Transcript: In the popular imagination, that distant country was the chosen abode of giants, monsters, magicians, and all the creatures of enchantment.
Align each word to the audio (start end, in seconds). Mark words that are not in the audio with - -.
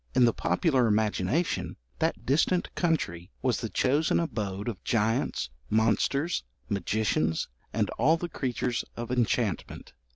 In 0.15 0.25
the 0.25 0.33
popular 0.33 0.87
imagination, 0.87 1.77
that 1.99 2.25
distant 2.25 2.73
country 2.73 3.29
was 3.43 3.61
the 3.61 3.69
chosen 3.69 4.19
abode 4.19 4.67
of 4.67 4.83
giants, 4.83 5.51
monsters, 5.69 6.43
magicians, 6.67 7.47
and 7.71 7.87
all 7.99 8.17
the 8.17 8.27
creatures 8.27 8.83
of 8.97 9.11
enchantment. 9.11 9.93